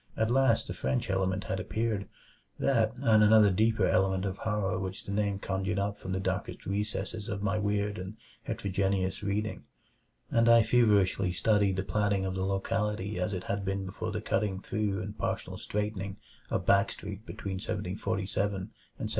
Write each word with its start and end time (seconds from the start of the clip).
At 0.17 0.31
last 0.31 0.65
the 0.65 0.73
French 0.73 1.11
element 1.11 1.43
had 1.43 1.59
appeared 1.59 2.07
that, 2.57 2.95
and 2.95 3.21
another 3.23 3.51
deeper 3.51 3.85
element 3.85 4.25
of 4.25 4.39
horror 4.39 4.79
which 4.79 5.05
the 5.05 5.11
name 5.11 5.37
conjured 5.37 5.77
up 5.77 5.95
from 5.95 6.11
the 6.11 6.19
darkest 6.19 6.65
recesses 6.65 7.29
of 7.29 7.43
my 7.43 7.59
weird 7.59 7.99
and 7.99 8.17
heterogeneous 8.41 9.21
reading 9.21 9.63
and 10.31 10.49
I 10.49 10.63
feverishly 10.63 11.33
studied 11.33 11.75
the 11.75 11.83
platting 11.83 12.25
of 12.25 12.33
the 12.33 12.47
locality 12.47 13.19
as 13.19 13.31
it 13.35 13.43
had 13.43 13.63
been 13.63 13.85
before 13.85 14.11
the 14.11 14.21
cutting 14.21 14.59
through 14.59 15.03
and 15.03 15.15
partial 15.15 15.59
straightening 15.59 16.17
of 16.49 16.65
Back 16.65 16.91
Street 16.93 17.23
between 17.27 17.57
1747 17.59 17.93
and 17.93 18.69
1758. 18.69 19.09